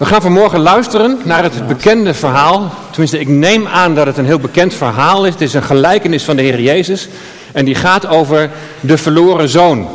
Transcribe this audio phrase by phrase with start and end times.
[0.00, 2.74] We gaan vanmorgen luisteren naar het bekende verhaal.
[2.90, 5.32] Tenminste, ik neem aan dat het een heel bekend verhaal is.
[5.32, 7.08] Het is een gelijkenis van de Heer Jezus.
[7.52, 8.50] En die gaat over
[8.80, 9.88] de verloren zoon.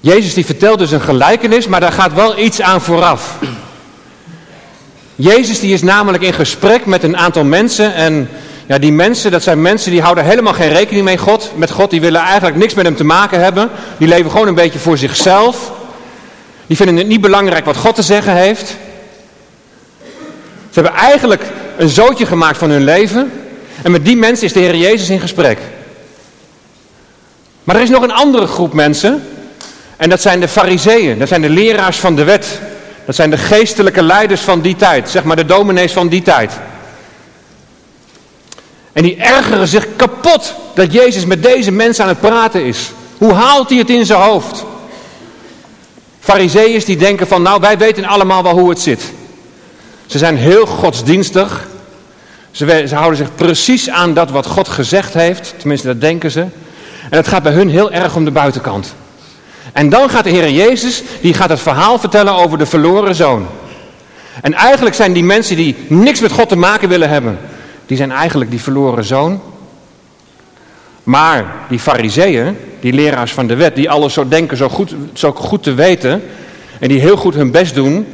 [0.00, 3.38] Jezus die vertelt dus een gelijkenis, maar daar gaat wel iets aan vooraf.
[5.14, 8.28] Jezus die is namelijk in gesprek met een aantal mensen en
[8.66, 11.90] ja, die mensen, dat zijn mensen die houden helemaal geen rekening mee God, met God.
[11.90, 13.70] Die willen eigenlijk niks met hem te maken hebben.
[13.98, 15.78] Die leven gewoon een beetje voor zichzelf.
[16.70, 18.68] Die vinden het niet belangrijk wat God te zeggen heeft.
[20.70, 21.42] Ze hebben eigenlijk
[21.76, 23.32] een zootje gemaakt van hun leven.
[23.82, 25.58] En met die mensen is de Heer Jezus in gesprek.
[27.64, 29.22] Maar er is nog een andere groep mensen.
[29.96, 31.18] En dat zijn de fariseeën.
[31.18, 32.60] Dat zijn de leraars van de wet.
[33.04, 35.10] Dat zijn de geestelijke leiders van die tijd.
[35.10, 36.52] Zeg maar de dominees van die tijd.
[38.92, 42.90] En die ergeren zich kapot dat Jezus met deze mensen aan het praten is.
[43.18, 44.64] Hoe haalt hij het in zijn hoofd?
[46.20, 49.12] Fariseeërs die denken van nou wij weten allemaal wel hoe het zit.
[50.06, 51.68] Ze zijn heel godsdienstig.
[52.50, 55.54] Ze, ze houden zich precies aan dat wat God gezegd heeft.
[55.58, 56.40] Tenminste dat denken ze.
[57.10, 58.94] En het gaat bij hun heel erg om de buitenkant.
[59.72, 63.46] En dan gaat de Heer Jezus, die gaat het verhaal vertellen over de verloren zoon.
[64.42, 67.38] En eigenlijk zijn die mensen die niks met God te maken willen hebben,
[67.86, 69.40] die zijn eigenlijk die verloren zoon.
[71.04, 75.32] Maar die fariseeën, die leraars van de wet, die alles zo denken zo goed, zo
[75.32, 76.22] goed te weten
[76.78, 78.06] en die heel goed hun best doen,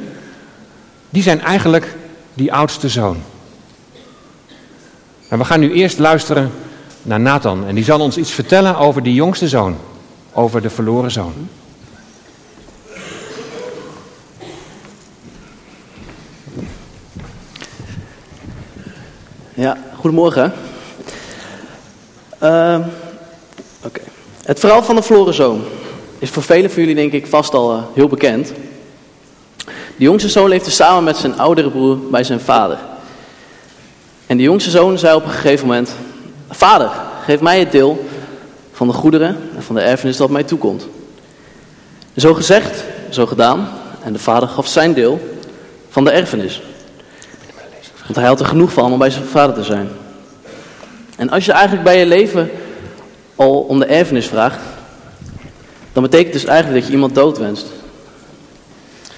[1.11, 1.95] die zijn eigenlijk
[2.35, 3.17] die oudste zoon.
[5.29, 6.51] En we gaan nu eerst luisteren
[7.03, 9.77] naar Nathan en die zal ons iets vertellen over die jongste zoon,
[10.33, 11.49] over de verloren zoon.
[19.55, 20.53] Ja, goedemorgen.
[23.83, 24.01] Oké.
[24.45, 25.63] Het verhaal van de verloren
[26.19, 28.53] is voor velen van jullie denk ik vast al uh, heel bekend.
[29.97, 32.79] De jongste zoon leefde samen met zijn oudere broer bij zijn vader.
[34.27, 35.95] En de jongste zoon zei op een gegeven moment:
[36.51, 36.91] Vader,
[37.25, 38.07] geef mij het deel
[38.73, 40.89] van de goederen en van de erfenis dat mij toekomt.
[42.15, 43.69] En zo gezegd, zo gedaan.
[44.03, 45.39] En de vader gaf zijn deel
[45.89, 46.63] van de erfenis.
[48.03, 49.89] Want hij had er genoeg van om bij zijn vader te zijn.
[51.17, 52.51] En als je eigenlijk bij je leven
[53.37, 54.59] al om de erfenis vraagt,
[55.93, 57.67] dan betekent dus eigenlijk dat je iemand dood wenst.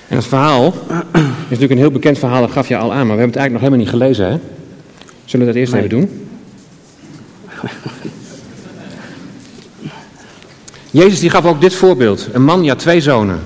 [0.09, 0.75] En het verhaal
[1.13, 3.37] is natuurlijk een heel bekend verhaal, dat gaf je al aan, maar we hebben het
[3.37, 4.39] eigenlijk nog helemaal niet gelezen, hè?
[5.25, 5.83] Zullen we dat eerst Nee.
[5.83, 6.29] even doen?
[10.91, 12.29] Jezus die gaf ook dit voorbeeld.
[12.33, 13.41] Een man, ja twee zonen.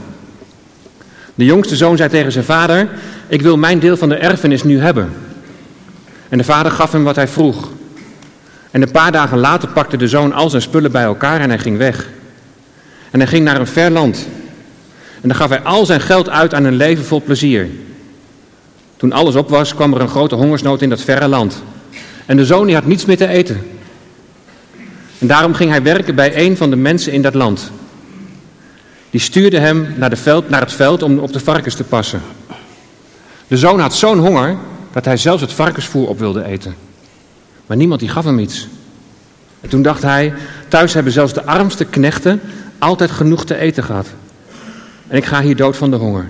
[1.34, 2.88] De jongste zoon zei tegen zijn vader,
[3.28, 5.12] ik wil mijn deel van de erfenis nu hebben.
[6.28, 7.68] En de vader gaf hem wat hij vroeg.
[8.72, 11.58] En een paar dagen later pakte de zoon al zijn spullen bij elkaar en hij
[11.58, 12.08] ging weg.
[13.10, 14.26] En hij ging naar een ver land.
[15.20, 17.68] En dan gaf hij al zijn geld uit aan een leven vol plezier.
[18.96, 21.62] Toen alles op was, kwam er een grote hongersnood in dat verre land.
[22.26, 23.66] En de zoon die had niets meer te eten.
[25.18, 27.70] En daarom ging hij werken bij een van de mensen in dat land.
[29.10, 32.22] Die stuurde hem naar, de veld, naar het veld om op de varkens te passen.
[33.48, 34.56] De zoon had zo'n honger
[34.92, 36.74] dat hij zelfs het varkensvoer op wilde eten.
[37.72, 38.68] Maar niemand die gaf hem iets.
[39.60, 40.34] En toen dacht hij,
[40.68, 42.40] thuis hebben zelfs de armste knechten
[42.78, 44.06] altijd genoeg te eten gehad.
[45.08, 46.28] En ik ga hier dood van de honger.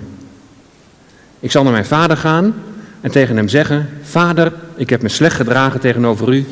[1.39, 2.53] Ik zal naar mijn vader gaan
[3.01, 6.45] en tegen hem zeggen: Vader, ik heb me slecht gedragen tegenover u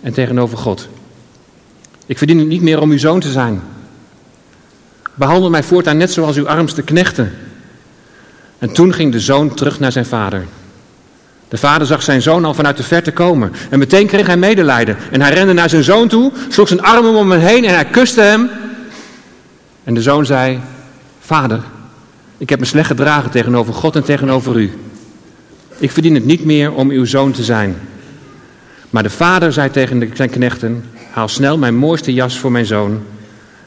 [0.00, 0.88] en tegenover God.
[2.06, 3.60] Ik verdien het niet meer om uw zoon te zijn.
[5.14, 7.32] Behandel mij voortaan net zoals uw armste knechten.
[8.58, 10.46] En toen ging de zoon terug naar zijn vader.
[11.48, 13.52] De vader zag zijn zoon al vanuit de verte komen.
[13.70, 14.96] En meteen kreeg hij medelijden.
[15.10, 17.84] En hij rende naar zijn zoon toe, sloeg zijn armen om hem heen en hij
[17.84, 18.50] kuste hem.
[19.84, 20.60] En de zoon zei:
[21.20, 21.60] Vader,
[22.38, 24.72] ik heb me slecht gedragen tegenover God en tegenover u.
[25.78, 27.76] Ik verdien het niet meer om uw zoon te zijn.
[28.90, 33.02] Maar de vader zei tegen zijn knechten: Haal snel mijn mooiste jas voor mijn zoon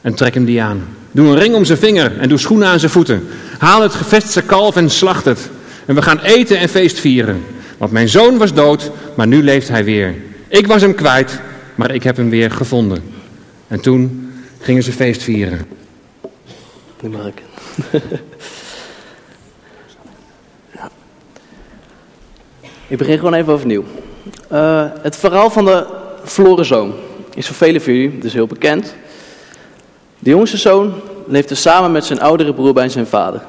[0.00, 0.84] en trek hem die aan.
[1.12, 3.28] Doe een ring om zijn vinger en doe schoenen aan zijn voeten.
[3.58, 5.50] Haal het gevestigde kalf en slacht het.
[5.86, 7.42] En we gaan eten en feest vieren.
[7.80, 10.14] Want mijn zoon was dood, maar nu leeft hij weer.
[10.48, 11.40] Ik was hem kwijt,
[11.74, 13.02] maar ik heb hem weer gevonden.
[13.68, 15.66] En toen gingen ze feest vieren.
[17.00, 17.42] Nu ik.
[22.86, 23.84] Ik begin gewoon even overnieuw.
[24.48, 25.86] Eh, het verhaal van de
[26.22, 26.94] verloren zoon
[27.34, 28.94] is voor velen van jullie dus heel bekend.
[30.18, 30.94] De jongste zoon
[31.26, 33.40] leefde samen met zijn oudere broer bij zijn vader.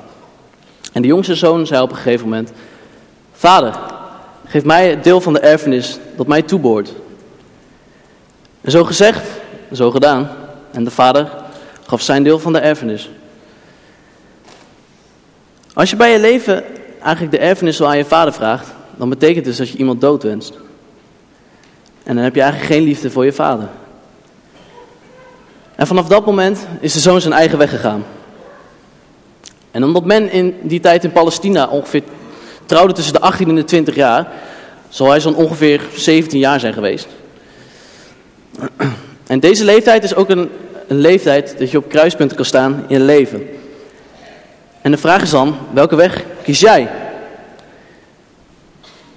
[0.94, 2.51] En de jongste zoon zei op een gegeven moment:
[3.33, 3.90] Vader,
[4.51, 6.94] geef mij het deel van de erfenis dat mij toebehoort.
[8.62, 9.27] En zo gezegd,
[9.71, 10.30] zo gedaan.
[10.71, 11.30] En de vader
[11.88, 13.09] gaf zijn deel van de erfenis.
[15.74, 16.63] Als je bij je leven
[17.01, 20.24] eigenlijk de erfenis zo aan je vader vraagt, dan betekent dus dat je iemand dood
[20.24, 20.54] wenst.
[22.04, 23.68] En dan heb je eigenlijk geen liefde voor je vader.
[25.75, 28.06] En vanaf dat moment is de zoon zijn eigen weg gegaan.
[29.71, 32.04] En omdat men in die tijd in Palestina ongeveer
[32.65, 34.27] trouwde tussen de 18 en de 20 jaar,
[34.89, 37.07] zal hij zo'n ongeveer 17 jaar zijn geweest.
[39.27, 40.49] En deze leeftijd is ook een,
[40.87, 43.47] een leeftijd dat je op kruispunten kan staan in je leven.
[44.81, 46.89] En de vraag is dan, welke weg kies jij?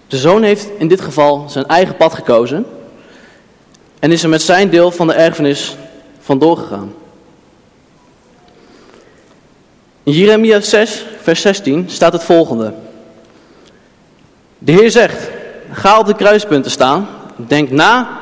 [0.07, 2.67] De zoon heeft in dit geval zijn eigen pad gekozen
[3.99, 5.77] en is er met zijn deel van de erfenis
[6.21, 6.95] vandoor gegaan.
[10.03, 12.73] In Jeremia 6, vers 16 staat het volgende.
[14.65, 15.31] De Heer zegt,
[15.71, 18.19] ga op de kruispunten staan, denk na,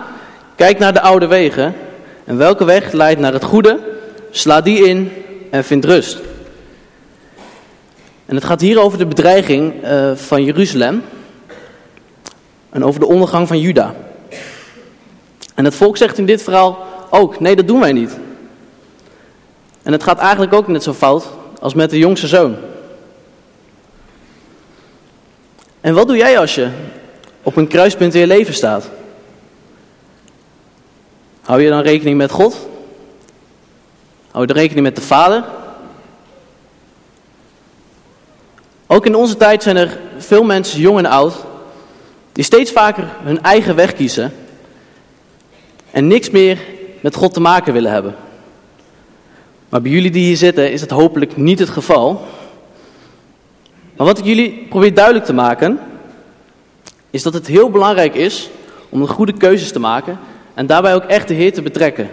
[0.57, 1.75] kijk naar de oude wegen
[2.25, 3.79] en welke weg leidt naar het goede,
[4.31, 5.13] sla die in
[5.51, 6.19] en vind rust.
[8.27, 11.03] En het gaat hier over de bedreiging uh, van Jeruzalem
[12.71, 13.95] en over de ondergang van Juda.
[15.55, 18.19] En het volk zegt in dit verhaal ook, nee dat doen wij niet.
[19.83, 21.29] En het gaat eigenlijk ook net zo fout
[21.61, 22.57] als met de jongste zoon.
[25.83, 26.71] En wat doe jij als je
[27.43, 28.91] op een kruispunt in je leven staat?
[31.41, 32.69] Hou je dan rekening met God?
[34.31, 35.45] Hou je rekening met de Vader?
[38.87, 41.35] Ook in onze tijd zijn er veel mensen, jong en oud,
[42.33, 44.33] die steeds vaker hun eigen weg kiezen
[45.91, 46.59] en niks meer
[47.01, 48.15] met God te maken willen hebben.
[49.69, 52.27] Maar bij jullie die hier zitten is het hopelijk niet het geval.
[53.97, 55.79] Maar wat ik jullie probeer duidelijk te maken,
[57.11, 58.51] is dat het heel belangrijk is
[58.89, 60.19] om een goede keuzes te maken
[60.55, 62.09] en daarbij ook echt de Heer te betrekken.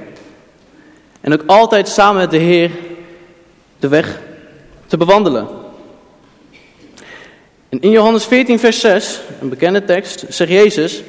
[1.22, 2.72] En ook altijd samen met de Heer
[3.80, 4.20] de weg
[4.88, 5.48] te bewandelen.
[7.70, 11.02] En in Johannes 14, vers 6, een bekende tekst, zegt Jezus: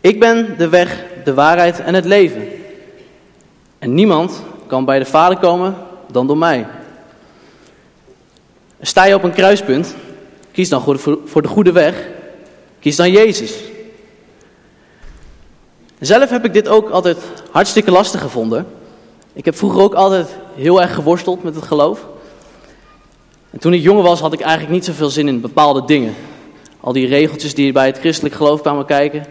[0.00, 2.48] Ik ben de weg, de waarheid en het leven.
[3.78, 5.76] En niemand kan bij de Vader komen
[6.10, 6.66] dan door mij.
[8.80, 9.94] Sta je op een kruispunt,
[10.52, 10.82] kies dan
[11.24, 12.08] voor de goede weg,
[12.80, 13.54] kies dan Jezus.
[15.98, 17.18] Zelf heb ik dit ook altijd
[17.50, 18.66] hartstikke lastig gevonden.
[19.32, 22.06] Ik heb vroeger ook altijd heel erg geworsteld met het geloof.
[23.50, 26.14] En toen ik jonger was, had ik eigenlijk niet zoveel zin in bepaalde dingen.
[26.80, 29.22] Al die regeltjes die bij het christelijk geloof kwamen kijken,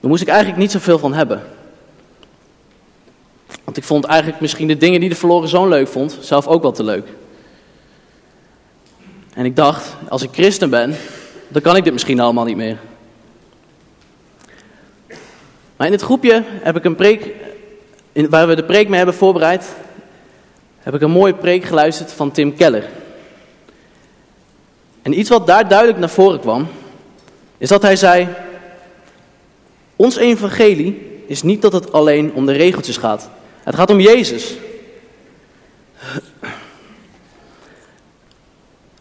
[0.00, 1.42] daar moest ik eigenlijk niet zoveel van hebben.
[3.64, 6.62] Want ik vond eigenlijk misschien de dingen die de verloren zoon leuk vond, zelf ook
[6.62, 7.08] wel te leuk.
[9.36, 10.96] En ik dacht, als ik christen ben,
[11.48, 12.78] dan kan ik dit misschien allemaal niet meer.
[15.76, 17.34] Maar in dit groepje heb ik een preek,
[18.12, 19.74] waar we de preek mee hebben voorbereid,
[20.78, 22.88] heb ik een mooie preek geluisterd van Tim Keller.
[25.02, 26.66] En iets wat daar duidelijk naar voren kwam,
[27.58, 28.28] is dat hij zei:
[29.96, 33.30] Ons evangelie is niet dat het alleen om de regeltjes gaat.
[33.62, 34.54] Het gaat om Jezus.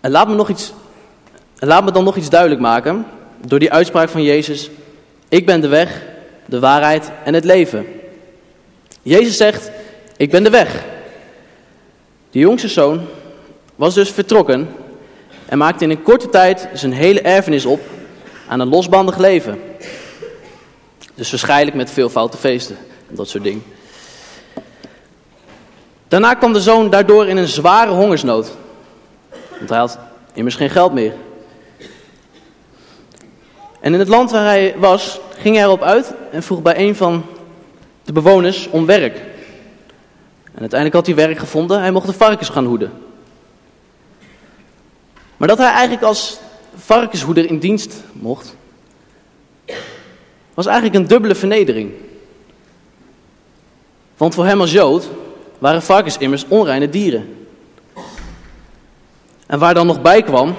[0.05, 0.73] En laat me, nog iets,
[1.55, 3.05] laat me dan nog iets duidelijk maken
[3.45, 4.69] door die uitspraak van Jezus:
[5.29, 6.01] Ik ben de weg,
[6.45, 7.85] de waarheid en het leven.
[9.01, 9.71] Jezus zegt:
[10.17, 10.83] Ik ben de weg.
[12.31, 13.01] De jongste zoon
[13.75, 14.69] was dus vertrokken
[15.45, 17.81] en maakte in een korte tijd zijn hele erfenis op
[18.47, 19.59] aan een losbandig leven.
[21.15, 22.77] Dus waarschijnlijk met veel foute feesten
[23.09, 23.63] en dat soort dingen.
[26.07, 28.51] Daarna kwam de zoon daardoor in een zware hongersnood.
[29.57, 29.99] Want hij had
[30.33, 31.13] immers geen geld meer.
[33.79, 36.95] En in het land waar hij was, ging hij erop uit en vroeg bij een
[36.95, 37.25] van
[38.03, 39.15] de bewoners om werk.
[40.45, 42.91] En uiteindelijk had hij werk gevonden, hij mocht de varkens gaan hoeden.
[45.37, 46.39] Maar dat hij eigenlijk als
[46.75, 48.55] varkenshoeder in dienst mocht,
[50.53, 51.91] was eigenlijk een dubbele vernedering.
[54.17, 55.09] Want voor hem als Jood
[55.57, 57.44] waren varkens immers onreine dieren.
[59.45, 60.55] En waar dan nog bij kwam,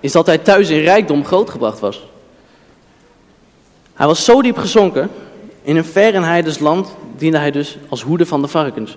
[0.00, 2.06] is dat hij thuis in rijkdom grootgebracht was.
[3.94, 5.10] Hij was zo diep gezonken,
[5.62, 6.84] in een ver en
[7.16, 8.96] diende hij dus als hoede van de varkens.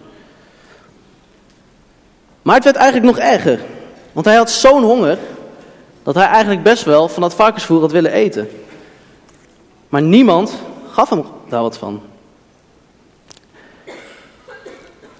[2.41, 3.59] Maar het werd eigenlijk nog erger.
[4.11, 5.17] Want hij had zo'n honger
[6.03, 8.49] dat hij eigenlijk best wel van dat varkensvoer had willen eten.
[9.89, 10.53] Maar niemand
[10.91, 12.01] gaf hem daar wat van.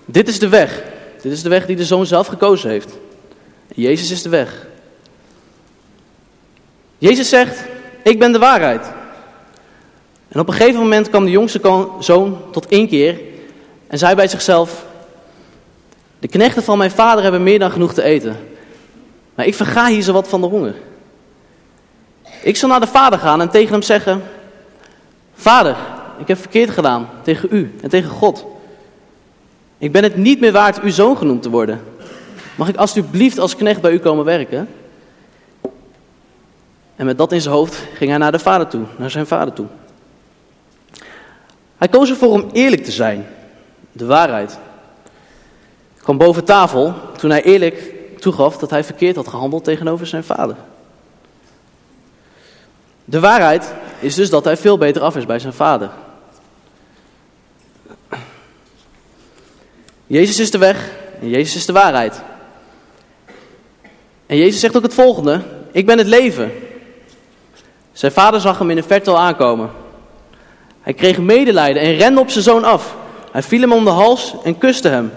[0.06, 0.84] Dit is de weg.
[1.22, 2.98] Dit is de weg die de zoon zelf gekozen heeft.
[3.76, 4.68] Jezus is de weg.
[6.98, 7.64] Jezus zegt,
[8.04, 8.92] ik ben de waarheid.
[10.28, 13.20] En op een gegeven moment kwam de jongste zoon tot inkeer
[13.88, 14.86] en zei bij zichzelf,
[16.20, 18.38] de knechten van mijn vader hebben meer dan genoeg te eten.
[19.36, 20.76] maar ik verga hier zo wat van de honger.
[22.42, 24.24] Ik zal naar de vader gaan en tegen hem zeggen:
[25.34, 25.76] Vader,
[26.20, 28.46] ik heb verkeerd gedaan tegen u en tegen God.
[29.78, 31.82] Ik ben het niet meer waard uw zoon genoemd te worden.
[32.60, 34.70] Mag ik alsjeblieft als knecht bij u komen werken?
[36.96, 39.54] En met dat in zijn hoofd ging hij naar de vader toe, naar zijn vader
[39.54, 39.66] toe.
[41.78, 43.28] Hij koos ervoor om eerlijk te zijn,
[43.92, 44.52] de waarheid.
[45.94, 50.24] Hij kwam boven tafel toen hij eerlijk toegaf dat hij verkeerd had gehandeld tegenover zijn
[50.24, 50.56] vader.
[53.06, 55.90] De waarheid is dus dat hij veel beter af is bij zijn vader.
[60.08, 62.22] Jezus is de weg en Jezus is de waarheid.
[64.30, 66.52] En Jezus zegt ook het volgende: Ik ben het leven.
[67.92, 69.70] Zijn vader zag hem in de verte aankomen.
[70.82, 72.96] Hij kreeg medelijden en rende op zijn zoon af.
[73.32, 75.12] Hij viel hem om de hals en kuste hem.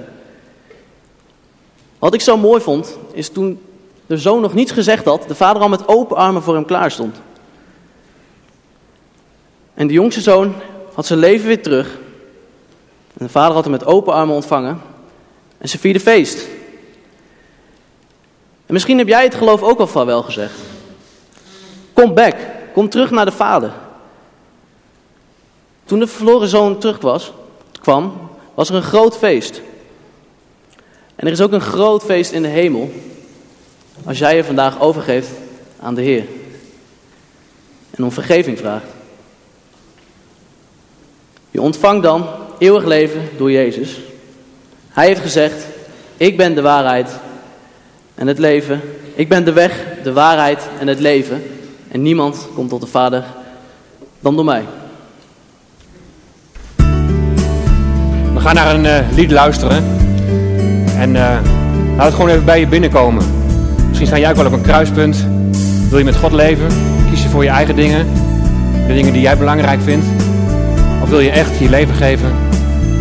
[1.99, 3.61] Wat ik zo mooi vond, is toen
[4.07, 6.91] de zoon nog niets gezegd had, de vader al met open armen voor hem klaar
[6.91, 7.21] stond.
[9.75, 10.55] En de jongste zoon
[10.95, 11.99] had zijn leven weer terug.
[13.19, 14.81] En de vader had hem met open armen ontvangen.
[15.59, 16.47] En ze vierden feest.
[18.73, 20.55] En misschien heb jij het geloof ook al van wel gezegd.
[21.93, 22.37] Kom back.
[22.73, 23.73] Kom terug naar de vader.
[25.85, 27.33] Toen de verloren zoon terug was,
[27.81, 29.61] kwam, was er een groot feest.
[31.15, 32.93] En er is ook een groot feest in de hemel.
[34.05, 35.31] Als jij je vandaag overgeeft
[35.81, 36.25] aan de Heer.
[37.91, 38.89] En om vergeving vraagt.
[41.51, 42.27] Je ontvangt dan
[42.59, 44.01] eeuwig leven door Jezus.
[44.89, 45.67] Hij heeft gezegd,
[46.17, 47.11] ik ben de waarheid
[48.15, 48.81] en het leven.
[49.15, 51.43] Ik ben de weg, de waarheid en het leven.
[51.91, 53.25] En niemand komt tot de Vader
[54.21, 54.63] dan door mij.
[58.35, 59.85] We gaan naar een uh, lied luisteren.
[60.99, 61.39] En uh,
[61.97, 63.25] laat het gewoon even bij je binnenkomen.
[63.89, 65.27] Misschien sta jij ook wel op een kruispunt.
[65.89, 66.67] Wil je met God leven?
[67.11, 68.07] Kies je voor je eigen dingen?
[68.87, 70.07] De dingen die jij belangrijk vindt?
[71.03, 72.33] Of wil je echt je leven geven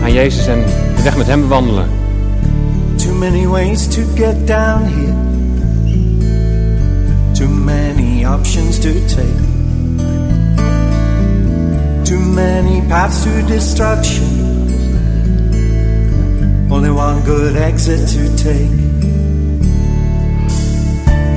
[0.03, 0.63] aan Jezus en
[0.95, 1.89] de weg met hem bewandelen?
[3.21, 5.15] Many ways to get down here.
[7.35, 9.41] Too many options to take.
[12.03, 14.25] Too many paths to destruction.
[16.71, 18.71] Only one good exit to take.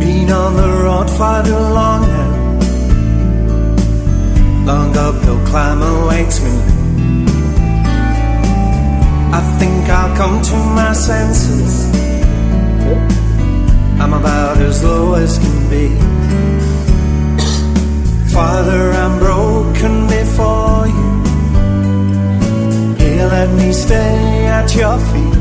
[0.01, 2.33] Been on the road far too long now.
[4.65, 6.74] Long uphill climb awaits me.
[9.37, 11.73] I think I'll come to my senses.
[14.01, 15.87] I'm about as low as can be.
[18.33, 21.11] Father, I'm broken before you.
[23.01, 25.41] Here, let me stay at your feet.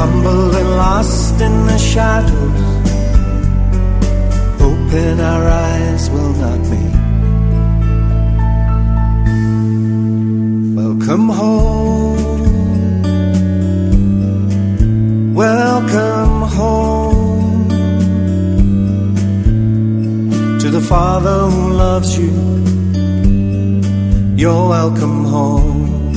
[0.00, 2.62] Humble and lost in the shadows.
[4.60, 7.01] Open our eyes will not meet.
[11.12, 12.94] Welcome home.
[15.34, 17.68] Welcome home
[20.58, 22.32] to the Father who loves you.
[24.36, 26.14] You're welcome home.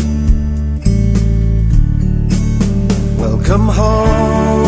[3.18, 4.64] Welcome home.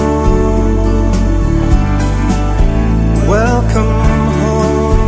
[3.30, 3.94] Welcome
[4.44, 5.00] home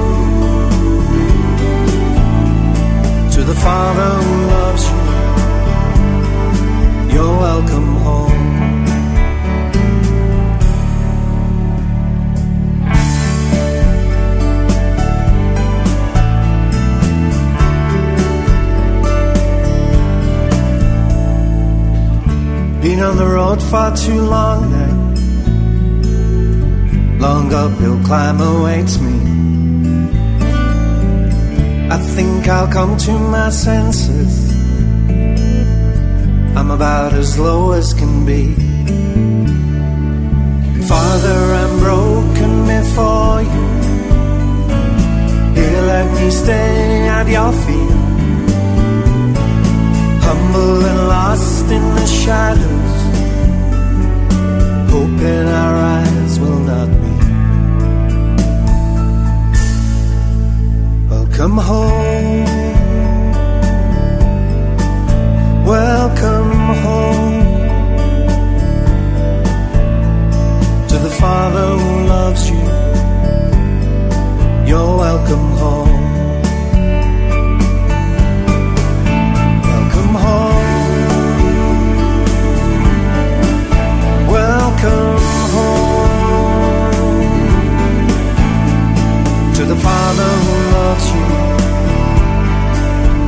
[3.31, 4.48] to the Father.
[7.19, 8.43] You're welcome home.
[22.81, 24.95] Been on the road far too long now.
[27.19, 29.17] Long uphill climb awaits me.
[31.91, 34.48] I think I'll come to my senses.
[36.59, 38.53] I'm about as low as can be.
[40.91, 43.65] Father, I'm broken before you.
[45.55, 47.95] Here, let me stay at your feet.
[50.27, 52.95] Humble and lost in the shadows.
[54.91, 57.25] Hoping our eyes will not meet.
[61.09, 62.29] Welcome home.
[65.65, 66.38] Welcome
[66.69, 66.75] to
[70.99, 72.61] the father who loves you,
[74.67, 76.03] you're welcome home.
[79.63, 80.67] Welcome home.
[84.29, 85.23] Welcome
[85.55, 86.13] home
[89.55, 91.27] to the father who loves you.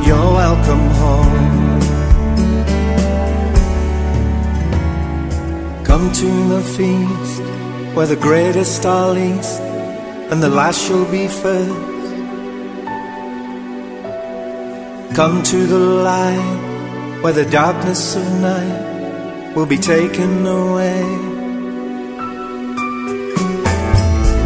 [0.06, 1.71] You're welcome home.
[5.92, 7.42] Come to the feast
[7.94, 9.60] where the greatest are least
[10.30, 12.14] and the last shall be first.
[15.14, 21.02] Come to the light where the darkness of night will be taken away.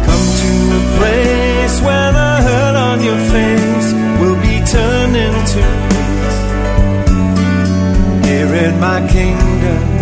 [0.07, 3.89] Come to a place where the hurt on your face
[4.19, 5.61] will be turned into
[5.91, 6.39] peace.
[8.27, 9.96] Here in my kingdom,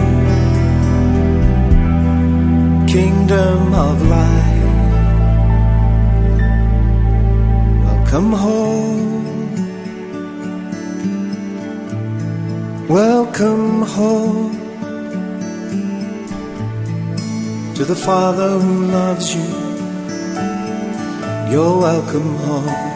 [2.95, 4.63] kingdom of light.
[7.83, 9.25] Welcome home.
[12.87, 14.53] Welcome home
[17.75, 19.49] to the Father who loves you.
[21.51, 22.94] You're welcome home.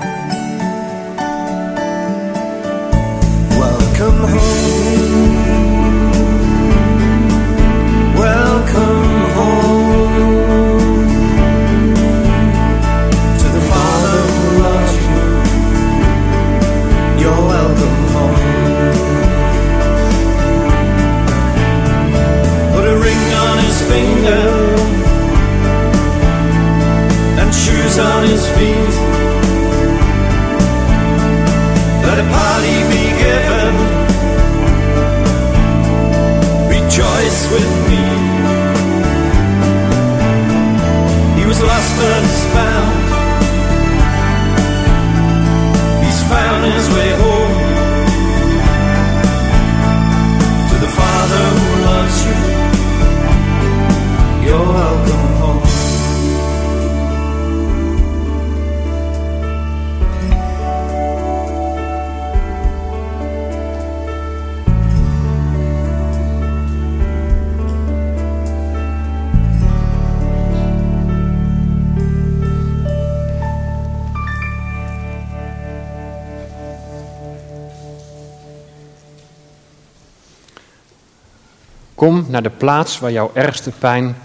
[82.42, 84.16] Naar de plaats waar jouw ergste pijn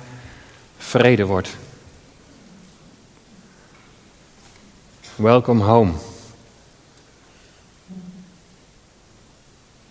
[0.78, 1.56] vrede wordt.
[5.16, 5.92] Welcome home.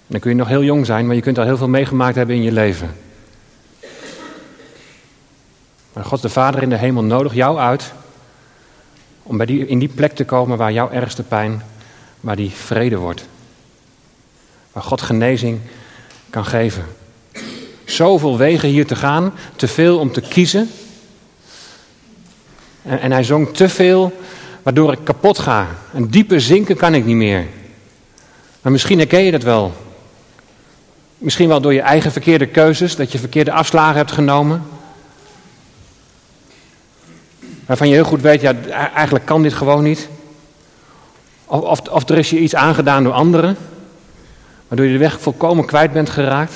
[0.07, 2.35] Dan kun je nog heel jong zijn, maar je kunt al heel veel meegemaakt hebben
[2.35, 2.95] in je leven.
[5.93, 7.93] Maar God de Vader in de hemel nodigt jou uit
[9.23, 11.63] om bij die, in die plek te komen waar jouw ergste pijn,
[12.19, 13.27] waar die vrede wordt.
[14.71, 15.59] Waar God genezing
[16.29, 16.85] kan geven.
[17.85, 20.69] Zoveel wegen hier te gaan, te veel om te kiezen.
[22.81, 24.21] En, en hij zong te veel,
[24.63, 25.67] waardoor ik kapot ga.
[25.93, 27.47] Een diepe zinken kan ik niet meer.
[28.61, 29.73] Maar misschien herken je dat wel.
[31.17, 34.63] Misschien wel door je eigen verkeerde keuzes, dat je verkeerde afslagen hebt genomen.
[37.65, 38.53] Waarvan je heel goed weet, ja,
[38.95, 40.09] eigenlijk kan dit gewoon niet.
[41.45, 43.57] Of, of, of er is je iets aangedaan door anderen,
[44.67, 46.53] waardoor je de weg volkomen kwijt bent geraakt.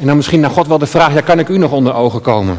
[0.00, 2.20] En dan misschien naar God wel de vraag, ja, kan ik u nog onder ogen
[2.20, 2.58] komen?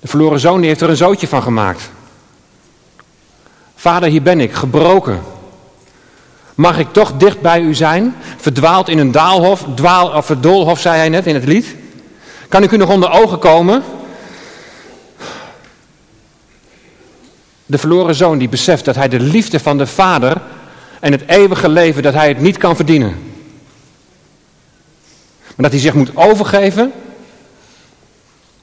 [0.00, 1.90] De verloren zoon die heeft er een zootje van gemaakt.
[3.74, 5.22] Vader, hier ben ik, gebroken.
[6.54, 8.16] Mag ik toch dicht bij u zijn?
[8.36, 11.76] Verdwaald in een daalhof, dwaal, of doolhof, zei hij net in het lied.
[12.48, 13.82] Kan ik u nog onder ogen komen?
[17.66, 20.40] De verloren zoon die beseft dat hij de liefde van de vader
[21.00, 23.16] en het eeuwige leven, dat hij het niet kan verdienen.
[25.42, 26.92] Maar dat hij zich moet overgeven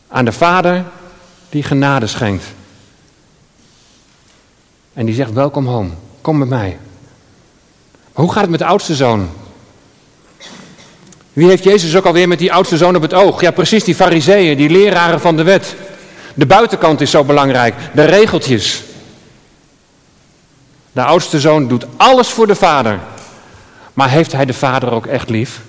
[0.08, 0.86] aan de vader
[1.50, 2.46] die genade schenkt.
[4.94, 5.90] En die zegt, welkom home,
[6.22, 6.78] kom met mij.
[8.12, 9.30] Hoe gaat het met de oudste zoon?
[11.34, 13.42] Wie heeft Jezus ook alweer met die oudste zoon op het oog?
[13.42, 15.76] Ja, precies, die fariseeën, die leraren van de wet.
[16.34, 18.84] De buitenkant is zo belangrijk, de regeltjes.
[20.94, 23.00] De oudste zoon doet alles voor de vader.
[23.94, 25.62] Maar heeft hij de vader ook echt lief?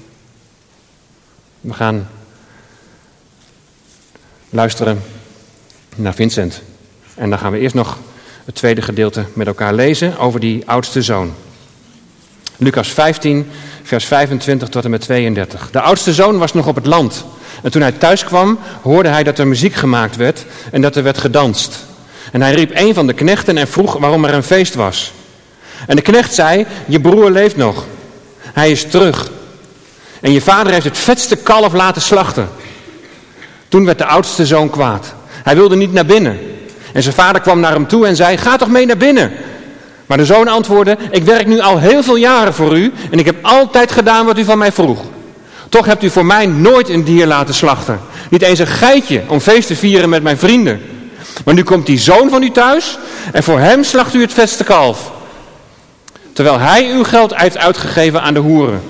[1.60, 2.08] We gaan
[4.50, 5.02] luisteren
[5.96, 6.62] naar Vincent.
[7.14, 7.98] En dan gaan we eerst nog
[8.44, 11.34] het tweede gedeelte met elkaar lezen over die oudste zoon.
[12.56, 13.50] Lucas 15,
[13.82, 15.70] vers 25 tot en met 32.
[15.70, 17.24] De oudste zoon was nog op het land.
[17.62, 21.02] En toen hij thuis kwam, hoorde hij dat er muziek gemaakt werd en dat er
[21.02, 21.86] werd gedanst.
[22.34, 25.12] En hij riep een van de knechten en vroeg waarom er een feest was.
[25.86, 27.84] En de knecht zei, je broer leeft nog.
[28.40, 29.30] Hij is terug.
[30.20, 32.48] En je vader heeft het vetste kalf laten slachten.
[33.68, 35.14] Toen werd de oudste zoon kwaad.
[35.28, 36.38] Hij wilde niet naar binnen.
[36.92, 39.32] En zijn vader kwam naar hem toe en zei, ga toch mee naar binnen.
[40.06, 43.26] Maar de zoon antwoordde, ik werk nu al heel veel jaren voor u en ik
[43.26, 45.00] heb altijd gedaan wat u van mij vroeg.
[45.68, 48.00] Toch hebt u voor mij nooit een dier laten slachten.
[48.30, 50.93] Niet eens een geitje om feest te vieren met mijn vrienden.
[51.44, 52.98] Maar nu komt die zoon van u thuis
[53.32, 55.12] en voor hem slacht u het vetste kalf.
[56.32, 58.82] Terwijl hij uw geld heeft uitgegeven aan de hoeren.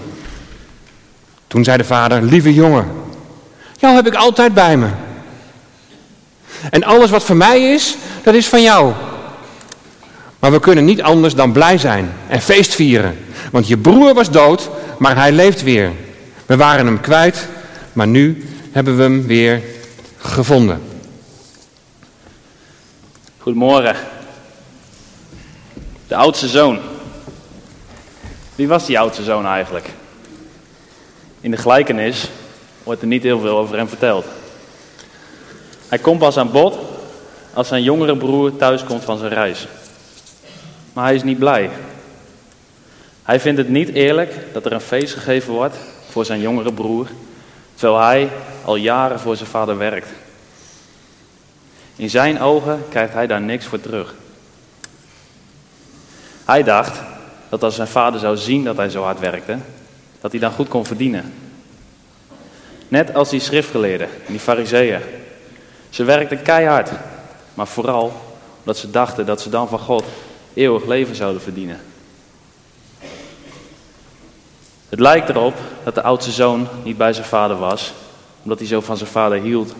[1.47, 2.89] Toen zei de vader, lieve jongen,
[3.79, 4.89] jou heb ik altijd bij me.
[6.71, 8.93] En alles wat voor mij is, dat is van jou.
[10.39, 13.19] Maar we kunnen niet anders dan blij zijn en feest vieren.
[13.51, 15.93] Want je broer was dood, maar hij leeft weer.
[16.47, 17.49] We waren hem kwijt,
[17.93, 19.63] maar nu hebben we hem weer
[20.19, 20.94] gevonden.
[23.45, 23.97] Goedemorgen.
[26.09, 26.79] De oudste zoon.
[28.55, 29.91] Wie was die oudste zoon eigenlijk?
[31.41, 32.29] In de gelijkenis
[32.83, 34.27] wordt er niet heel veel over hem verteld.
[35.89, 36.79] Hij komt pas aan bod
[37.55, 39.67] als zijn jongere broer thuiskomt van zijn reis.
[40.93, 41.71] Maar hij is niet blij.
[43.23, 45.77] Hij vindt het niet eerlijk dat er een feest gegeven wordt
[46.11, 47.07] voor zijn jongere broer,
[47.75, 48.29] terwijl hij
[48.65, 50.09] al jaren voor zijn vader werkt.
[51.97, 54.15] In zijn ogen krijgt hij daar niks voor terug.
[56.45, 57.01] Hij dacht
[57.49, 59.59] dat als zijn vader zou zien dat hij zo hard werkte,
[60.21, 61.33] dat hij dan goed kon verdienen.
[62.89, 65.01] Net als die schriftgeleerden en die fariseeën.
[65.91, 66.91] Ze werkten keihard,
[67.55, 68.23] maar vooral
[68.59, 70.05] omdat ze dachten dat ze dan van God
[70.55, 71.81] eeuwig leven zouden verdienen.
[74.89, 75.55] Het lijkt erop
[75.85, 77.93] dat de oudste zoon niet bij zijn vader was,
[78.43, 79.75] omdat hij zo van zijn vader hield.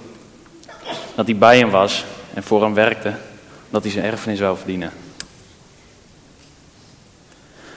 [1.15, 3.15] Dat hij bij hem was en voor hem werkte,
[3.67, 4.93] omdat hij zijn erfenis zou verdienen.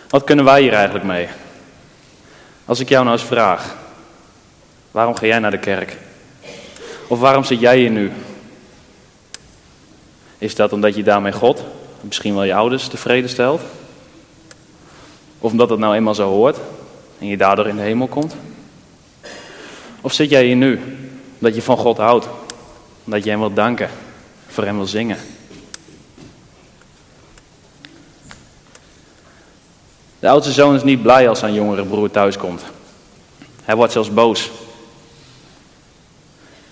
[0.09, 1.27] Wat kunnen wij hier eigenlijk mee?
[2.65, 3.75] Als ik jou nou eens vraag,
[4.91, 5.97] waarom ga jij naar de kerk?
[7.07, 8.11] Of waarom zit jij hier nu?
[10.37, 11.63] Is dat omdat je daarmee God,
[12.01, 13.61] misschien wel je ouders, tevreden stelt?
[15.39, 16.57] Of omdat het nou eenmaal zo hoort
[17.19, 18.35] en je daardoor in de hemel komt?
[20.01, 20.81] Of zit jij hier nu
[21.39, 22.27] omdat je van God houdt,
[23.07, 23.89] omdat je hem wilt danken,
[24.47, 25.17] voor hem wil zingen?
[30.19, 32.61] De oudste zoon is niet blij als zijn jongere broer thuiskomt.
[33.63, 34.51] Hij wordt zelfs boos.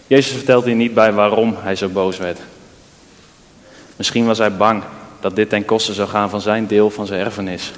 [0.08, 2.40] Jezus vertelt hier niet bij waarom hij zo boos werd.
[3.96, 4.84] Misschien was hij bang
[5.20, 7.72] dat dit ten koste zou gaan van zijn deel van zijn erfenis.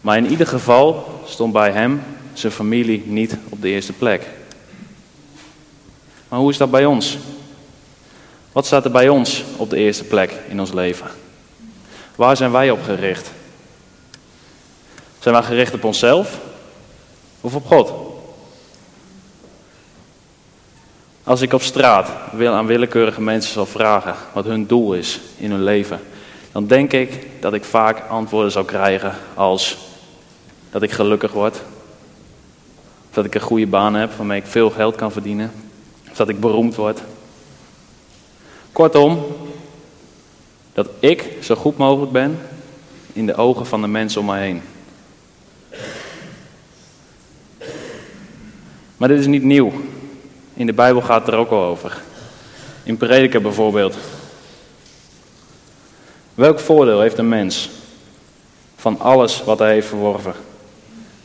[0.00, 4.26] Maar in ieder geval stond bij hem zijn familie niet op de eerste plek.
[6.28, 7.18] Maar hoe is dat bij ons?
[8.52, 11.06] Wat staat er bij ons op de eerste plek in ons leven?
[12.14, 13.30] Waar zijn wij op gericht?
[15.18, 16.38] Zijn wij gericht op onszelf
[17.40, 17.92] of op God?
[21.24, 25.62] Als ik op straat aan willekeurige mensen zal vragen wat hun doel is in hun
[25.62, 26.00] leven,
[26.52, 29.76] dan denk ik dat ik vaak antwoorden zal krijgen als
[30.70, 31.62] dat ik gelukkig word,
[33.10, 35.52] dat ik een goede baan heb waarmee ik veel geld kan verdienen,
[36.16, 37.00] dat ik beroemd word.
[38.72, 39.26] Kortom,
[40.72, 42.38] dat ik zo goed mogelijk ben
[43.12, 44.62] in de ogen van de mensen om mij heen.
[48.96, 49.72] Maar dit is niet nieuw.
[50.54, 52.02] In de Bijbel gaat het er ook al over.
[52.82, 53.96] In Prediker bijvoorbeeld.
[56.34, 57.70] Welk voordeel heeft een mens
[58.76, 60.34] van alles wat hij heeft verworven?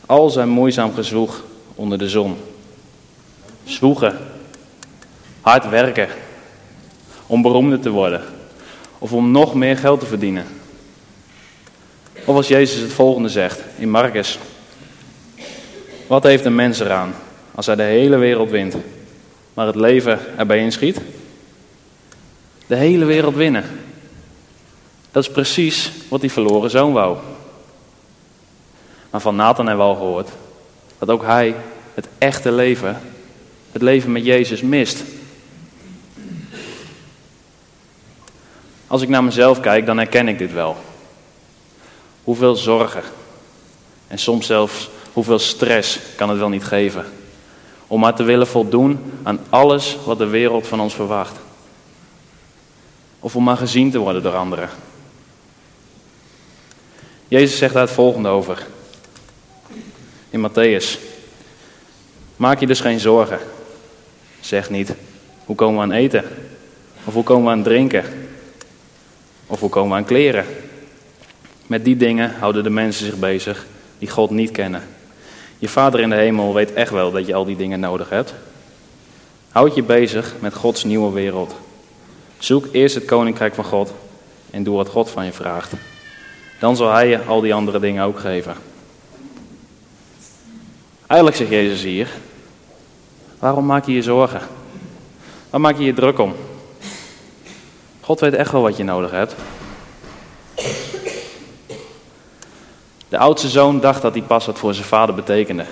[0.06, 1.42] Al zijn moeizaam gezwoeg
[1.74, 2.36] onder de zon.
[3.64, 4.18] Zwoegen,
[5.40, 6.08] hard werken,
[7.26, 8.22] om beroemder te worden
[8.98, 10.46] of om nog meer geld te verdienen.
[12.24, 14.38] Of als Jezus het volgende zegt in Marcus.
[16.06, 17.14] Wat heeft een mens eraan
[17.54, 18.76] als hij de hele wereld wint,
[19.54, 21.00] maar het leven erbij inschiet?
[22.66, 23.64] De hele wereld winnen.
[25.10, 27.16] Dat is precies wat die verloren zoon wou.
[29.10, 30.28] Maar van Nathan hebben we al gehoord
[30.98, 31.54] dat ook hij
[31.94, 33.00] het echte leven,
[33.72, 35.02] het leven met Jezus, mist.
[38.86, 40.76] Als ik naar mezelf kijk, dan herken ik dit wel.
[42.24, 43.02] Hoeveel zorgen
[44.06, 47.04] en soms zelfs hoeveel stress kan het wel niet geven.
[47.86, 51.38] Om maar te willen voldoen aan alles wat de wereld van ons verwacht.
[53.20, 54.68] Of om maar gezien te worden door anderen.
[57.28, 58.66] Jezus zegt daar het volgende over.
[60.30, 60.98] In Matthäus.
[62.36, 63.38] Maak je dus geen zorgen.
[64.40, 64.94] Zeg niet,
[65.44, 66.24] hoe komen we aan eten?
[67.04, 68.25] Of hoe komen we aan drinken?
[69.46, 70.44] Of hoe komen we aan kleren?
[71.66, 73.66] Met die dingen houden de mensen zich bezig
[73.98, 74.82] die God niet kennen.
[75.58, 78.34] Je vader in de hemel weet echt wel dat je al die dingen nodig hebt.
[79.48, 81.54] Houd je bezig met Gods nieuwe wereld.
[82.38, 83.92] Zoek eerst het koninkrijk van God
[84.50, 85.72] en doe wat God van je vraagt.
[86.60, 88.54] dan zal hij je al die andere dingen ook geven.
[91.06, 92.08] Eigenlijk zegt Jezus hier,
[93.38, 94.40] waarom maak je je zorgen?
[95.50, 96.34] Waar maak je je druk om?
[98.06, 99.34] God weet echt wel wat je nodig hebt.
[103.08, 105.64] De oudste zoon dacht dat hij pas wat voor zijn vader betekende,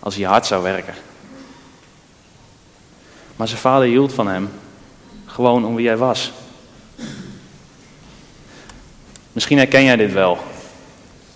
[0.00, 0.94] als hij hard zou werken.
[3.36, 4.50] Maar zijn vader hield van hem,
[5.26, 6.32] gewoon om wie hij was.
[9.32, 10.38] Misschien herken jij dit wel.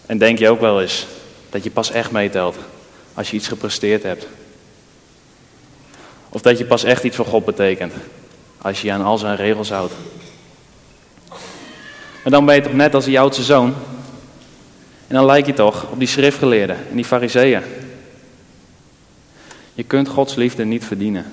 [0.06, 1.06] En denk je ook wel eens
[1.50, 2.56] dat je pas echt meetelt
[3.14, 4.26] als je iets gepresteerd hebt.
[6.28, 7.92] Of dat je pas echt iets voor God betekent
[8.62, 9.92] als je je aan al zijn regels houdt.
[12.30, 13.74] Maar dan ben je toch net als die oudste zoon.
[15.06, 17.62] En dan lijk je toch op die schriftgeleerden en die fariseeën.
[19.74, 21.32] Je kunt Gods liefde niet verdienen.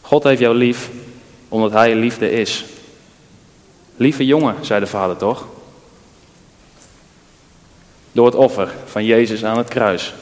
[0.00, 0.90] God heeft jou lief
[1.48, 2.64] omdat hij liefde is.
[3.96, 5.46] Lieve jongen, zei de vader toch?
[8.12, 10.14] Door het offer van Jezus aan het kruis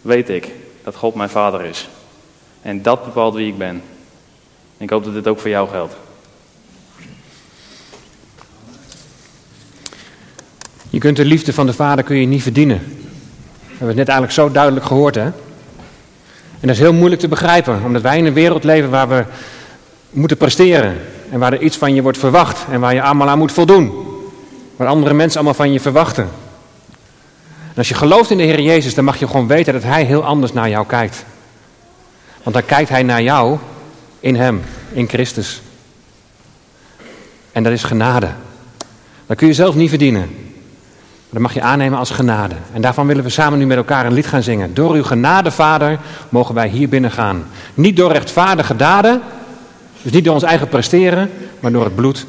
[0.00, 0.48] weet ik
[0.84, 1.88] dat God mijn vader is.
[2.62, 3.82] En dat bepaalt wie ik ben.
[4.76, 5.94] ik hoop dat dit ook voor jou geldt.
[11.02, 12.78] Kunt de liefde van de Vader kun je niet verdienen.
[12.78, 15.22] We hebben het net eigenlijk zo duidelijk gehoord, hè?
[15.22, 15.34] En
[16.60, 19.24] dat is heel moeilijk te begrijpen, omdat wij in een wereld leven waar we
[20.10, 20.96] moeten presteren.
[21.30, 23.92] En waar er iets van je wordt verwacht en waar je allemaal aan moet voldoen.
[24.76, 26.28] Waar andere mensen allemaal van je verwachten.
[27.46, 30.04] En als je gelooft in de Heer Jezus, dan mag je gewoon weten dat Hij
[30.04, 31.24] heel anders naar jou kijkt.
[32.42, 33.58] Want dan kijkt Hij naar jou
[34.20, 34.62] in Hem,
[34.92, 35.62] in Christus.
[37.52, 38.28] En dat is genade.
[39.26, 40.41] Dat kun je zelf niet verdienen.
[41.32, 42.54] Dat mag je aannemen als genade.
[42.72, 44.74] En daarvan willen we samen nu met elkaar een lied gaan zingen.
[44.74, 47.44] Door uw genade, Vader, mogen wij hier binnen gaan.
[47.74, 49.20] Niet door rechtvaardige daden,
[50.02, 52.26] dus niet door ons eigen presteren, maar door het bloed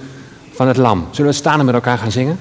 [0.53, 1.07] van het lam.
[1.11, 2.39] Zullen we staan en met elkaar gaan zingen?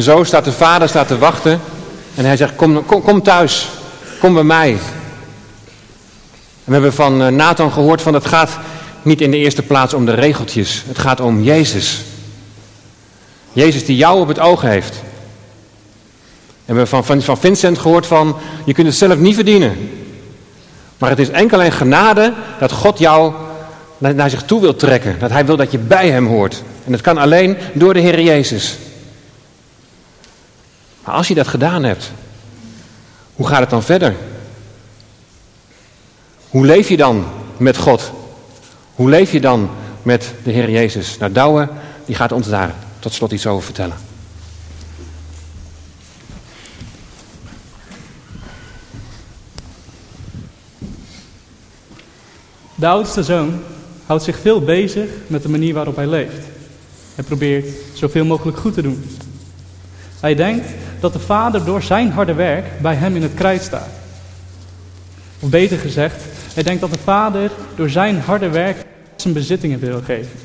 [0.00, 1.60] En zo staat de vader staat te wachten
[2.14, 3.68] en hij zegt, kom, kom, kom thuis,
[4.20, 4.70] kom bij mij.
[4.70, 4.78] En
[6.64, 8.58] we hebben van eh, Nathan gehoord van het gaat
[9.02, 12.00] niet in de eerste plaats om de regeltjes, het gaat om Jezus.
[13.52, 14.94] Jezus die jou op het oog heeft.
[14.94, 15.02] En
[16.64, 19.90] we hebben van, van, van Vincent gehoord van, je kunt het zelf niet verdienen.
[20.98, 23.32] Maar het is enkel en genade dat God jou
[23.98, 25.16] naar, naar zich toe wil trekken.
[25.18, 26.62] Dat hij wil dat je bij hem hoort.
[26.84, 28.78] En dat kan alleen door de Heer Jezus.
[31.04, 32.12] Maar als je dat gedaan hebt,
[33.34, 34.14] hoe gaat het dan verder?
[36.48, 37.24] Hoe leef je dan
[37.56, 38.12] met God?
[38.94, 39.70] Hoe leef je dan
[40.02, 41.18] met de Heer Jezus?
[41.18, 41.68] Nou, Douwe,
[42.04, 43.96] die gaat ons daar tot slot iets over vertellen.
[52.74, 53.60] De oudste zoon
[54.06, 56.46] houdt zich veel bezig met de manier waarop hij leeft.
[57.14, 59.04] Hij probeert zoveel mogelijk goed te doen.
[60.20, 60.68] Hij denkt
[61.00, 63.88] dat de vader door zijn harde werk bij hem in het krijt staat.
[65.40, 68.84] Of beter gezegd, hij denkt dat de vader door zijn harde werk
[69.16, 70.38] zijn bezittingen wil geven.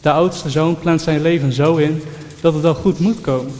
[0.00, 2.02] De oudste zoon plant zijn leven zo in
[2.40, 3.54] dat het wel goed moet komen.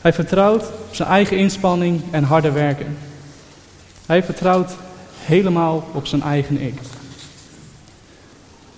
[0.00, 2.96] Hij vertrouwt op zijn eigen inspanning en harde werken.
[4.06, 4.72] Hij vertrouwt
[5.18, 6.78] helemaal op zijn eigen ik.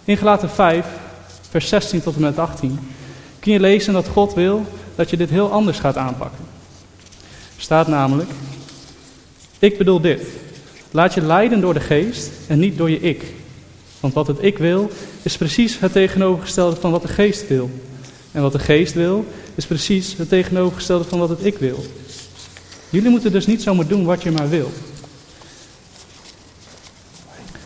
[0.05, 0.87] In Gelaten 5,
[1.51, 2.79] vers 16 tot en met 18,
[3.43, 6.45] kun je lezen dat God wil dat je dit heel anders gaat aanpakken.
[7.57, 8.31] Staat namelijk,
[9.59, 10.23] ik bedoel dit,
[10.91, 13.25] laat je leiden door de geest en niet door je ik.
[14.01, 14.91] Want wat het ik wil,
[15.23, 17.71] is precies het tegenovergestelde van wat de geest wil.
[18.33, 19.25] En wat de geest wil,
[19.55, 21.85] is precies het tegenovergestelde van wat het ik wil.
[22.91, 24.77] Jullie moeten dus niet zomaar doen wat je maar wilt.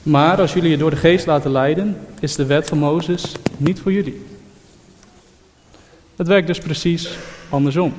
[0.03, 3.81] Maar als jullie je door de geest laten leiden, is de wet van Mozes niet
[3.81, 4.36] voor jullie.
[6.17, 7.11] Het werkt dus precies
[7.49, 7.95] andersom.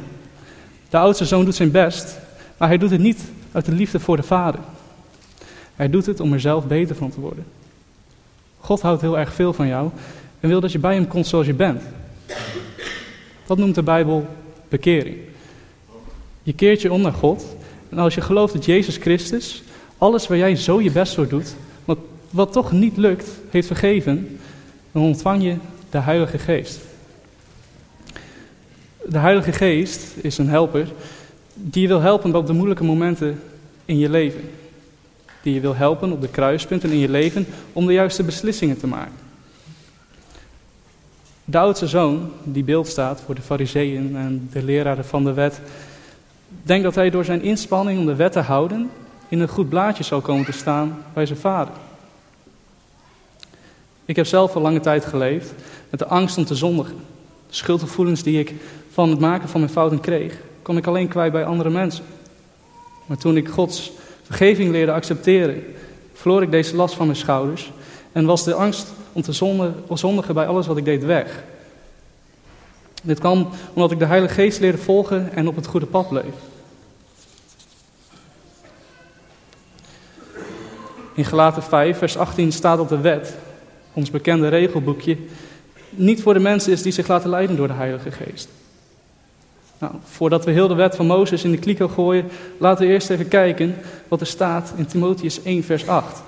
[0.90, 2.20] De oudste zoon doet zijn best,
[2.58, 4.60] maar hij doet het niet uit de liefde voor de vader.
[5.76, 7.46] Hij doet het om er zelf beter van te worden.
[8.60, 9.90] God houdt heel erg veel van jou
[10.40, 11.82] en wil dat je bij hem komt zoals je bent.
[13.46, 14.28] Dat noemt de Bijbel
[14.70, 15.18] bekering.
[16.44, 17.46] Je keert je om naar God
[17.90, 19.64] en als je gelooft dat Jezus Christus
[19.98, 21.98] alles waar jij zo je best voor doet, wat,
[22.30, 24.40] wat toch niet lukt, heeft vergeven,
[24.92, 25.56] dan ontvang je
[25.90, 26.80] de Heilige Geest.
[29.10, 30.88] De Heilige Geest is een helper
[31.54, 33.42] die je wil helpen op de moeilijke momenten
[33.86, 34.50] in je leven.
[35.42, 38.88] Die je wil helpen op de kruispunten in je leven om de juiste beslissingen te
[38.88, 39.14] maken.
[41.46, 45.62] De oudste zoon, die beeld staat voor de fariseeën en de leraren van de wet,
[46.64, 48.90] denkt dat hij door zijn inspanning om de wet te houden
[49.28, 51.74] in een goed blaadje zal komen te staan bij zijn vader.
[54.06, 55.54] Ik heb zelf al lange tijd geleefd
[55.90, 56.96] met de angst om te zondigen.
[57.48, 58.54] De schuldgevoelens die ik
[58.98, 62.04] van het maken van mijn fouten kreeg, kon ik alleen kwijt bij andere mensen.
[63.06, 63.92] Maar toen ik Gods
[64.24, 65.64] vergeving leerde accepteren,
[66.14, 67.72] verloor ik deze last van mijn schouders
[68.12, 69.34] en was de angst om te
[69.94, 71.44] zondigen bij alles wat ik deed weg.
[73.04, 76.36] Dit kwam omdat ik de Heilige Geest leerde volgen en op het goede pad bleef.
[81.14, 83.36] In Galaten 5, vers 18 staat dat de wet,
[83.94, 85.18] ons bekende regelboekje,
[85.90, 88.50] niet voor de mensen is die zich laten leiden door de Heilige Geest.
[89.80, 92.26] Nou, voordat we heel de wet van Mozes in de kliko gooien,
[92.58, 93.76] laten we eerst even kijken
[94.08, 96.22] wat er staat in Timotheus 1, vers 8.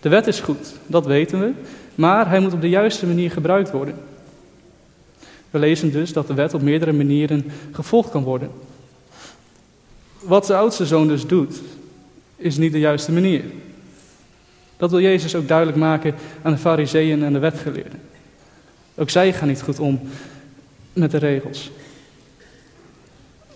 [0.00, 1.52] De wet is goed, dat weten we,
[1.94, 3.94] maar hij moet op de juiste manier gebruikt worden.
[5.50, 8.50] We lezen dus dat de wet op meerdere manieren gevolgd kan worden.
[10.20, 11.60] Wat de oudste zoon dus doet,
[12.36, 13.44] is niet de juiste manier.
[14.76, 18.00] Dat wil Jezus ook duidelijk maken aan de fariseeën en de wetgeleerden.
[18.94, 20.00] Ook zij gaan niet goed om
[20.92, 21.70] met de regels.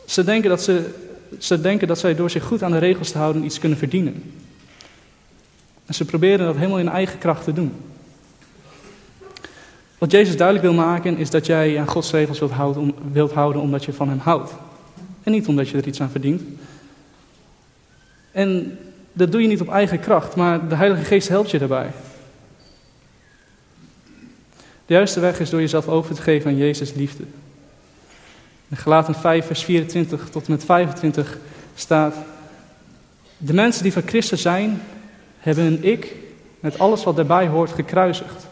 [0.06, 0.90] Ze denken, dat ze,
[1.38, 4.32] ze denken dat zij door zich goed aan de regels te houden iets kunnen verdienen.
[5.86, 7.72] En ze proberen dat helemaal in eigen kracht te doen.
[9.98, 13.62] Wat Jezus duidelijk wil maken is dat jij aan Gods regels wilt houden, wilt houden
[13.62, 14.52] omdat je van Hem houdt.
[15.22, 16.42] En niet omdat je er iets aan verdient.
[18.32, 18.78] En
[19.12, 21.90] dat doe je niet op eigen kracht, maar de Heilige Geest helpt je daarbij.
[24.86, 27.24] De juiste weg is door jezelf over te geven aan Jezus' liefde.
[28.68, 31.38] In Galaten 5, vers 24 tot en met 25
[31.74, 32.14] staat:
[33.36, 34.82] De mensen die van Christus zijn,
[35.38, 36.14] hebben een ik
[36.60, 38.46] met alles wat daarbij hoort gekruisigd.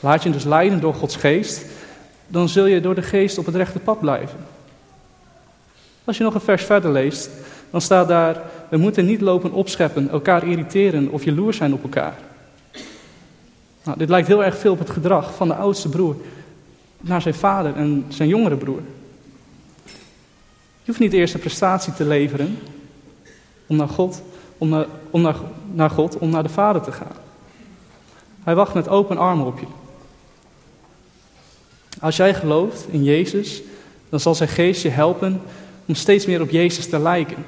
[0.00, 1.64] Laat je dus leiden door Gods geest,
[2.26, 4.38] dan zul je door de geest op het rechte pad blijven.
[6.04, 7.30] Als je nog een vers verder leest,
[7.70, 12.14] dan staat daar: We moeten niet lopen opscheppen, elkaar irriteren of jaloers zijn op elkaar.
[13.82, 16.16] Nou, dit lijkt heel erg veel op het gedrag van de oudste broer
[17.00, 18.80] naar zijn vader en zijn jongere broer.
[20.82, 22.58] Je hoeft niet eerst een prestatie te leveren
[23.66, 24.22] om naar God,
[24.58, 25.36] om naar, om naar,
[25.72, 27.16] naar God, om naar de vader te gaan.
[28.42, 29.66] Hij wacht met open armen op je.
[32.00, 33.62] Als jij gelooft in Jezus,
[34.08, 35.40] dan zal zijn geest je helpen
[35.86, 37.44] om steeds meer op Jezus te lijken.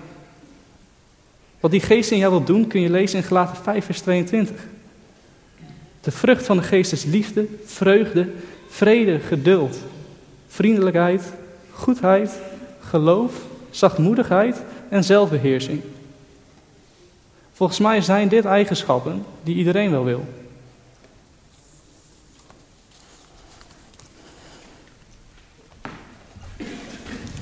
[1.61, 4.67] Wat die geest in jou wil doen, kun je lezen in Galaten 5, vers 22.
[6.03, 8.29] De vrucht van de geest is liefde, vreugde,
[8.69, 9.77] vrede, geduld,
[10.49, 11.23] vriendelijkheid,
[11.71, 12.31] goedheid,
[12.81, 13.33] geloof,
[13.71, 14.57] zachtmoedigheid
[14.89, 15.81] en zelfbeheersing.
[17.53, 20.25] Volgens mij zijn dit eigenschappen die iedereen wel wil.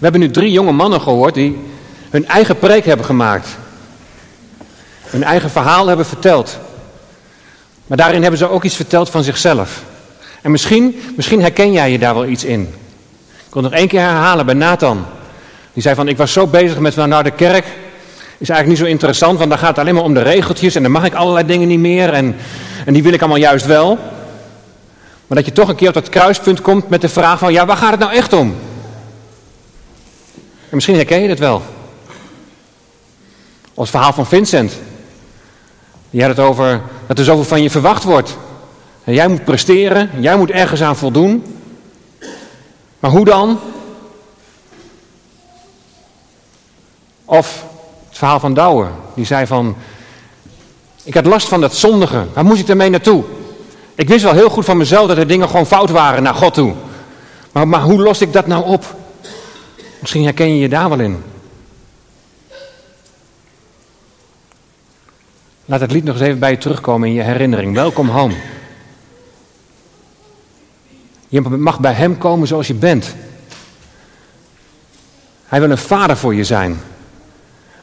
[0.00, 1.58] We hebben nu drie jonge mannen gehoord die
[2.10, 3.48] hun eigen preek hebben gemaakt.
[5.02, 6.58] Hun eigen verhaal hebben verteld.
[7.90, 9.82] Maar daarin hebben ze ook iets verteld van zichzelf.
[10.42, 12.60] En misschien, misschien herken jij je daar wel iets in.
[13.46, 15.06] Ik wil nog één keer herhalen bij Nathan.
[15.72, 17.64] Die zei van, ik was zo bezig met naar de kerk.
[18.38, 20.74] Is eigenlijk niet zo interessant, want dan gaat het alleen maar om de regeltjes.
[20.74, 22.12] En dan mag ik allerlei dingen niet meer.
[22.12, 22.36] En,
[22.86, 23.98] en die wil ik allemaal juist wel.
[25.26, 27.66] Maar dat je toch een keer op dat kruispunt komt met de vraag van, ja,
[27.66, 28.54] waar gaat het nou echt om?
[30.68, 31.62] En misschien herken je het wel.
[33.74, 34.72] Het verhaal van Vincent.
[36.10, 38.36] Die had het over dat er zoveel van je verwacht wordt.
[39.04, 41.44] En jij moet presteren, jij moet ergens aan voldoen.
[42.98, 43.58] Maar hoe dan?
[47.24, 47.64] Of
[48.08, 49.76] het verhaal van Douwe, die zei van,
[51.02, 53.24] ik had last van dat zondigen, waar moest ik ermee naartoe?
[53.94, 56.54] Ik wist wel heel goed van mezelf dat er dingen gewoon fout waren naar God
[56.54, 56.74] toe.
[57.52, 58.94] Maar, maar hoe los ik dat nou op?
[60.00, 61.22] Misschien herken je je daar wel in.
[65.70, 67.74] Laat het lied nog eens even bij je terugkomen in je herinnering.
[67.74, 68.34] Welkom home.
[71.28, 73.14] Je mag bij Hem komen zoals je bent.
[75.46, 76.80] Hij wil een vader voor je zijn.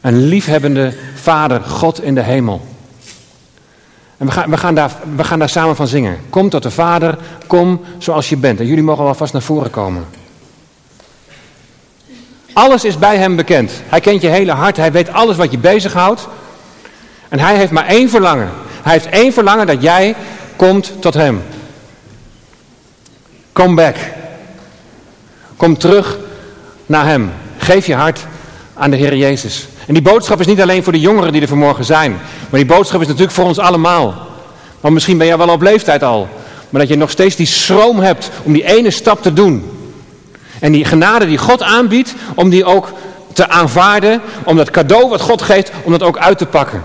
[0.01, 2.67] Een liefhebbende vader, God in de hemel.
[4.17, 6.17] En we gaan, we, gaan daar, we gaan daar samen van zingen.
[6.29, 7.17] Kom tot de Vader,
[7.47, 8.59] kom zoals je bent.
[8.59, 10.05] En jullie mogen wel vast naar voren komen.
[12.53, 13.71] Alles is bij hem bekend.
[13.85, 14.77] Hij kent je hele hart.
[14.77, 16.27] Hij weet alles wat je bezighoudt.
[17.30, 18.49] En hij heeft maar één verlangen.
[18.82, 20.15] Hij heeft één verlangen dat jij
[20.55, 21.43] komt tot hem.
[23.53, 23.95] Come back.
[25.57, 26.17] Kom terug
[26.86, 27.32] naar hem.
[27.57, 28.25] Geef je hart
[28.73, 29.67] aan de Heer Jezus.
[29.88, 32.11] En die boodschap is niet alleen voor de jongeren die er vanmorgen zijn.
[32.49, 34.28] Maar die boodschap is natuurlijk voor ons allemaal.
[34.80, 36.28] Want misschien ben jij wel op leeftijd al.
[36.69, 39.71] Maar dat je nog steeds die schroom hebt om die ene stap te doen.
[40.59, 42.91] En die genade die God aanbiedt, om die ook
[43.34, 44.21] te aanvaarden.
[44.43, 46.84] Om dat cadeau wat God geeft, om dat ook uit te pakken.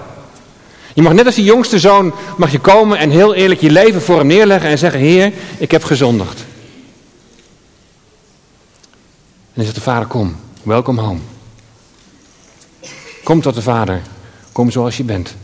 [0.94, 4.02] Je mag net als die jongste zoon, mag je komen en heel eerlijk je leven
[4.02, 6.40] voor hem neerleggen en zeggen, Heer, ik heb gezondigd.
[9.54, 11.20] En dan zegt de vader, kom, welkom home.
[13.24, 14.02] Kom tot de vader,
[14.52, 15.34] kom zoals je bent.